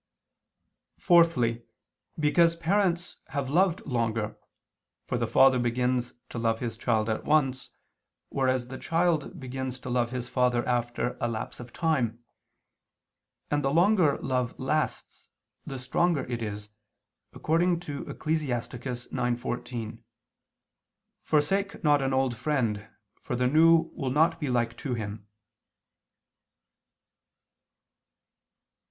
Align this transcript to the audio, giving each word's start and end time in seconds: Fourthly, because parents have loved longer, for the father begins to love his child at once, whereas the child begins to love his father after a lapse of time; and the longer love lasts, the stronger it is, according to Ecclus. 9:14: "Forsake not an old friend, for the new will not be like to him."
Fourthly, 0.97 1.61
because 2.19 2.55
parents 2.55 3.17
have 3.27 3.51
loved 3.51 3.85
longer, 3.85 4.35
for 5.05 5.15
the 5.15 5.27
father 5.27 5.59
begins 5.59 6.15
to 6.29 6.39
love 6.39 6.59
his 6.59 6.75
child 6.75 7.07
at 7.07 7.23
once, 7.23 7.69
whereas 8.29 8.69
the 8.69 8.79
child 8.79 9.39
begins 9.39 9.77
to 9.81 9.91
love 9.91 10.09
his 10.09 10.27
father 10.27 10.67
after 10.67 11.15
a 11.21 11.27
lapse 11.27 11.59
of 11.59 11.71
time; 11.71 12.23
and 13.51 13.63
the 13.63 13.69
longer 13.69 14.17
love 14.23 14.57
lasts, 14.59 15.27
the 15.67 15.77
stronger 15.77 16.23
it 16.25 16.41
is, 16.41 16.69
according 17.33 17.79
to 17.81 18.03
Ecclus. 18.09 18.41
9:14: 18.43 19.99
"Forsake 21.21 21.83
not 21.83 22.01
an 22.01 22.11
old 22.11 22.35
friend, 22.35 22.87
for 23.21 23.35
the 23.35 23.45
new 23.45 23.91
will 23.93 24.09
not 24.09 24.39
be 24.39 24.47
like 24.47 24.75
to 24.77 24.95
him." 24.95 25.27